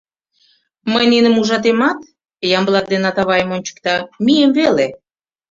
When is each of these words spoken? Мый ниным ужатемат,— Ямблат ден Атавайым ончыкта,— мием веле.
Мый 0.91 1.05
ниным 1.13 1.35
ужатемат,— 1.41 1.99
Ямблат 2.57 2.85
ден 2.91 3.03
Атавайым 3.09 3.49
ончыкта,— 3.55 3.95
мием 4.25 4.51
веле. 4.59 4.87